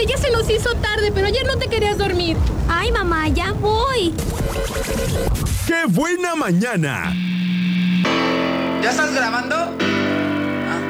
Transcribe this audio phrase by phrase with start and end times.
[0.00, 2.36] Ándale, ya se nos hizo tarde, pero ayer no te querías dormir.
[2.68, 4.14] Ay, mamá, ya voy.
[5.66, 7.14] ¡Qué buena mañana!
[8.82, 9.56] ¿Ya estás grabando?
[9.56, 10.80] Ah.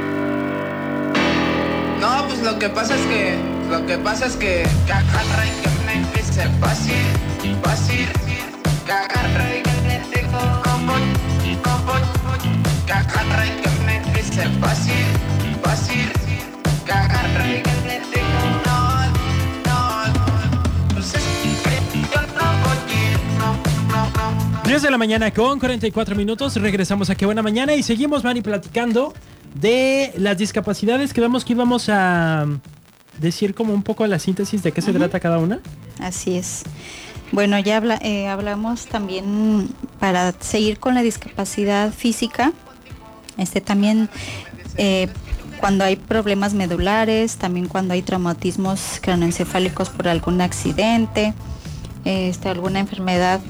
[2.00, 3.36] No, pues lo que pasa es que.
[3.68, 4.64] Lo que pasa es que.
[24.80, 26.56] 10 de la mañana con 44 minutos.
[26.56, 29.12] Regresamos a Qué Buena Mañana y seguimos, Mani, platicando
[29.54, 31.12] de las discapacidades.
[31.12, 32.46] Quedamos que íbamos a
[33.18, 35.60] decir como un poco la síntesis de qué se trata cada una.
[35.98, 36.62] Así es.
[37.30, 42.54] Bueno, ya habla- eh, hablamos también para seguir con la discapacidad física.
[43.36, 44.08] Este también
[44.78, 45.08] eh,
[45.58, 51.34] cuando hay problemas medulares, también cuando hay traumatismos craneoencefálicos por algún accidente,
[52.06, 53.40] este, alguna enfermedad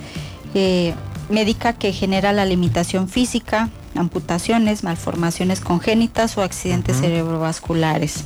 [0.55, 0.93] eh,
[1.31, 8.25] médica que genera la limitación física, amputaciones, malformaciones congénitas o accidentes cerebrovasculares.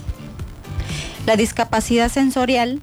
[1.27, 2.83] La discapacidad sensorial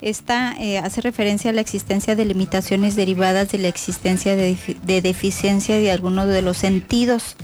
[0.00, 4.78] esta eh, hace referencia a la existencia de limitaciones derivadas de la existencia de, defi-
[4.82, 7.36] de deficiencia de alguno de los sentidos.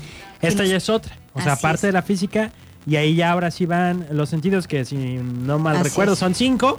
[0.43, 1.17] Esta ya es otra.
[1.33, 1.89] O sea, Así aparte es.
[1.89, 2.53] de la física,
[2.87, 6.19] y ahí ya ahora sí van los sentidos que si no mal Así recuerdo es.
[6.19, 6.79] son cinco.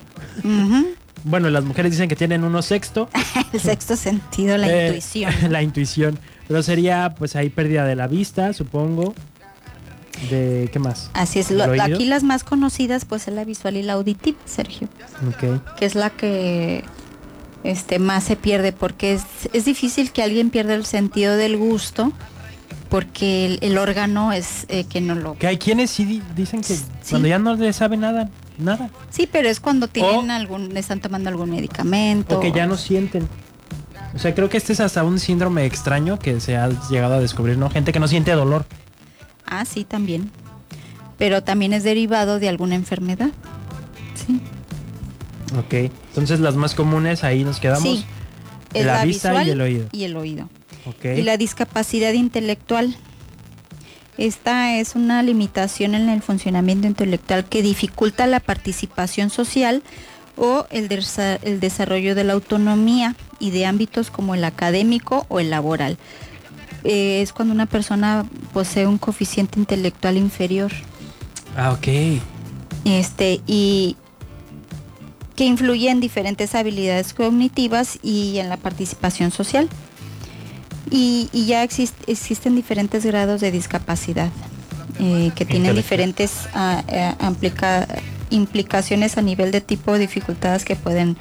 [1.23, 3.09] Bueno, las mujeres dicen que tienen uno sexto.
[3.53, 5.33] El sexto sentido, la Eh, intuición.
[5.49, 6.19] la intuición.
[6.47, 9.13] Pero sería pues ahí pérdida de la vista, supongo.
[10.29, 11.09] De ¿qué más?
[11.13, 11.49] Así es.
[11.51, 14.87] ¿El lo- aquí las más conocidas pues es la visual y la auditiva, Sergio,
[15.27, 15.75] Ok.
[15.77, 16.83] que es la que
[17.63, 22.11] este más se pierde porque es, es difícil que alguien pierda el sentido del gusto
[22.89, 26.61] porque el, el órgano es eh, que no lo Que hay quienes sí di- dicen
[26.61, 26.83] que Sí.
[27.09, 28.89] cuando ya no le sabe nada, nada.
[29.09, 32.37] Sí, pero es cuando tienen O- algún, están tomando algún medicamento.
[32.37, 33.27] O que ya no sienten.
[34.13, 37.19] O sea, creo que este es hasta un síndrome extraño que se ha llegado a
[37.19, 37.69] descubrir, ¿no?
[37.69, 38.65] Gente que no siente dolor.
[39.45, 40.31] Ah, sí, también.
[41.17, 43.29] Pero también es derivado de alguna enfermedad.
[44.15, 44.41] Sí.
[45.57, 45.91] Ok.
[46.09, 47.83] Entonces las más comunes ahí nos quedamos.
[47.83, 48.05] Sí.
[48.73, 49.87] Es la vista y el oído.
[49.91, 50.49] Y el oído.
[50.85, 51.05] Ok.
[51.17, 52.95] Y la discapacidad intelectual.
[54.17, 59.81] Esta es una limitación en el funcionamiento intelectual que dificulta la participación social
[60.37, 65.39] o el, desa- el desarrollo de la autonomía y de ámbitos como el académico o
[65.39, 65.97] el laboral.
[66.83, 70.71] Eh, es cuando una persona posee un coeficiente intelectual inferior.
[71.57, 71.87] Ah, ok.
[72.85, 73.95] este y
[75.35, 79.67] que influye en diferentes habilidades cognitivas y en la participación social.
[80.91, 84.29] Y, y ya exist- existen diferentes grados de discapacidad
[84.99, 87.87] eh, que tienen diferentes ah, eh, amplica-
[88.29, 91.17] implicaciones a nivel de tipo de dificultades que pueden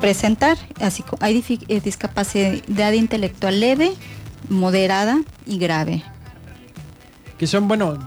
[0.00, 0.56] presentar.
[0.80, 3.92] Así hay eh, discapacidad intelectual leve,
[4.48, 6.02] moderada y grave.
[7.38, 7.98] Que son, bueno,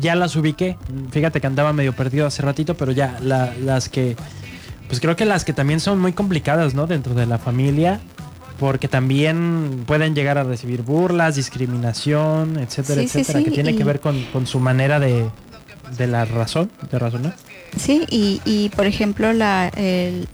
[0.00, 0.76] ya las ubiqué.
[1.10, 4.16] Fíjate que andaba medio perdido hace ratito, pero ya la- las que,
[4.86, 6.86] pues creo que las que también son muy complicadas, ¿no?
[6.86, 8.00] Dentro de la familia,
[8.58, 13.76] porque también pueden llegar a recibir burlas, discriminación, etcétera, Sí, etcétera, sí, que tiene y-
[13.76, 15.26] que ver con, con su manera de,
[15.96, 17.36] de la razón, de razonar.
[17.76, 20.26] Sí, y, y por ejemplo, la, el,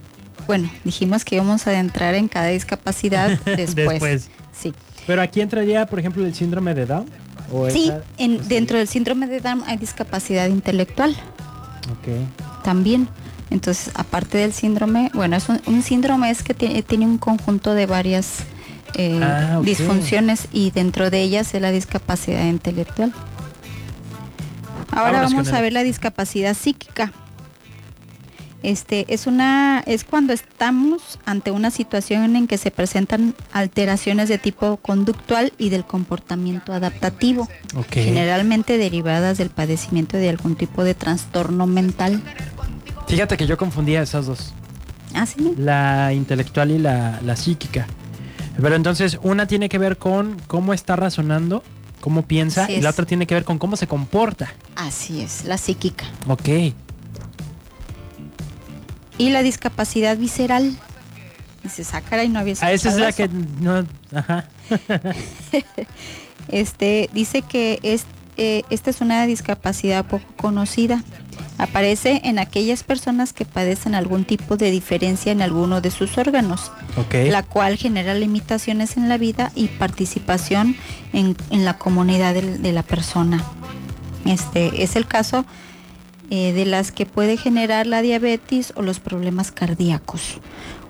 [0.46, 3.74] bueno, dijimos que íbamos a entrar en cada discapacidad después.
[3.74, 4.30] Después.
[4.58, 4.72] Sí,
[5.06, 7.06] Pero aquí entraría, por ejemplo, el síndrome de Down.
[7.52, 11.10] ¿O sí esa- en, dentro del síndrome de Down hay discapacidad intelectual
[11.90, 12.62] Ok.
[12.64, 13.06] también.
[13.54, 17.72] Entonces, aparte del síndrome, bueno, es un, un síndrome es que tiene, tiene un conjunto
[17.72, 18.40] de varias
[18.96, 23.12] eh, Ah, disfunciones y dentro de ellas es la discapacidad intelectual.
[24.90, 27.12] Ahora Vámonos vamos a ver la discapacidad psíquica.
[28.62, 34.38] Este es una es cuando estamos ante una situación en que se presentan alteraciones de
[34.38, 37.48] tipo conductual y del comportamiento adaptativo,
[37.90, 42.22] generalmente derivadas del padecimiento de algún tipo de trastorno mental.
[43.06, 44.52] Fíjate que yo confundía esas dos.
[45.16, 45.54] ¿Ah, sí?
[45.56, 47.86] la intelectual y la, la psíquica.
[48.60, 51.62] Pero entonces una tiene que ver con cómo está razonando,
[52.00, 52.94] cómo piensa, Así y la es.
[52.94, 54.52] otra tiene que ver con cómo se comporta.
[54.74, 56.04] Así es, la psíquica.
[56.26, 56.48] Ok.
[59.18, 60.76] Y la discapacidad visceral.
[61.62, 63.16] Dices, ah, caray, no había A esa es la eso".
[63.18, 64.48] que no, ajá.
[66.48, 68.04] Este dice que es,
[68.36, 71.02] eh, esta es una discapacidad poco conocida.
[71.56, 76.72] Aparece en aquellas personas que padecen algún tipo de diferencia en alguno de sus órganos,
[77.12, 80.76] la cual genera limitaciones en la vida y participación
[81.12, 83.44] en, en la comunidad de, la persona.
[84.24, 85.44] Este es el caso
[86.30, 90.38] eh, de las que puede generar la diabetes o los problemas cardíacos.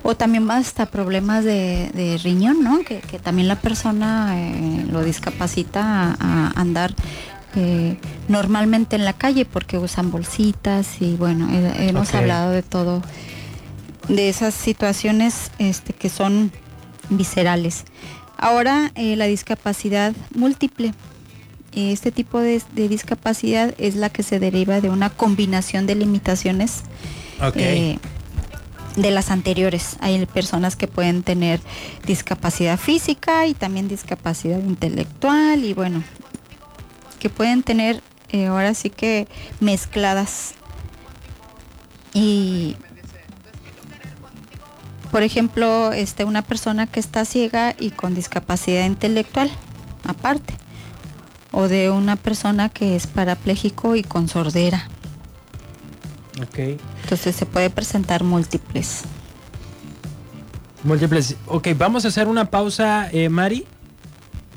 [0.03, 2.81] O también hasta problemas de, de riñón, ¿no?
[2.81, 6.95] Que, que también la persona eh, lo discapacita a, a andar
[7.56, 7.97] eh,
[8.29, 13.03] normalmente en la calle porque usan bolsitas y bueno, he- hemos hablado de todo,
[14.09, 16.53] de esas situaciones este, que son
[17.11, 17.85] viscerales.
[18.37, 20.93] Ahora eh, la discapacidad múltiple.
[21.73, 26.83] Este tipo de, de discapacidad es la que se deriva de una combinación de limitaciones
[27.65, 27.99] eh,
[28.95, 29.97] de las anteriores.
[30.01, 31.59] Hay personas que pueden tener
[32.06, 36.05] discapacidad física y también discapacidad intelectual y bueno,
[37.25, 39.29] que pueden tener eh, ahora sí que
[39.59, 40.53] mezcladas.
[42.12, 42.76] Y
[45.11, 49.50] por ejemplo, este una persona que está ciega y con discapacidad intelectual
[50.06, 50.53] aparte
[51.50, 54.87] o de una persona que es parapléjico y con sordera.
[56.43, 56.79] ok.
[57.05, 59.05] Entonces se puede presentar múltiples.
[60.82, 61.37] Múltiples.
[61.47, 63.67] Ok, vamos a hacer una pausa, eh, Mari,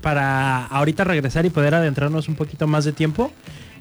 [0.07, 3.29] para ahorita regresar y poder adentrarnos un poquito más de tiempo.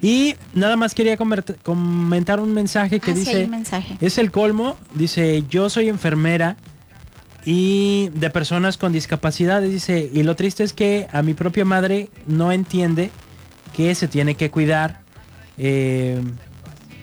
[0.02, 3.96] Y nada más quería comentar un mensaje que Ah, dice, mensaje.
[4.00, 6.56] es el colmo, dice, yo soy enfermera
[7.44, 12.10] y de personas con discapacidades, dice, y lo triste es que a mi propia madre
[12.26, 13.12] no entiende
[13.76, 15.02] que se tiene que cuidar
[15.58, 16.20] eh,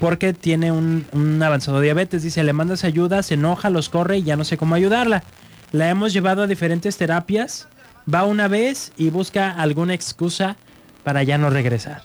[0.02, 4.24] porque tiene un, un avanzado diabetes, dice, le mandas ayuda, se enoja, los corre y
[4.24, 5.24] ya no sé cómo ayudarla.
[5.72, 7.70] La hemos llevado a diferentes terapias,
[8.11, 10.55] va una vez y busca alguna excusa
[11.03, 12.03] para ya no regresar.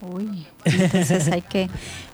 [0.00, 1.68] Uy, entonces hay que...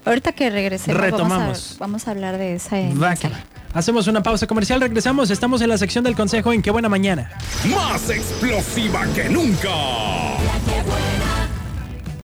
[0.04, 1.72] Ahorita que regresemos vamos Retomamos.
[1.72, 3.30] a, vamos a hablar de va.
[3.74, 7.30] Hacemos una pausa comercial, regresamos, estamos en la sección del consejo en Qué buena mañana.
[7.74, 10.31] Más explosiva que nunca.